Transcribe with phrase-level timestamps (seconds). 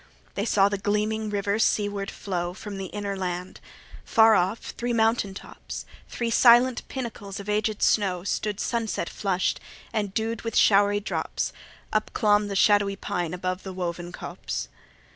[0.33, 3.59] They saw the gleaming river seaward flow From the inner land:
[4.03, 9.59] far off, three mountain tops, Three silent pinnacles of aged snow, Stood sunset flush'd:
[9.93, 11.53] and, dew'd with showery drops,
[11.93, 14.69] Up clomb the shadowy pine above the woven copse.